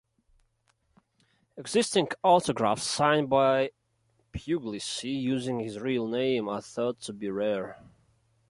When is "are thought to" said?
6.49-7.13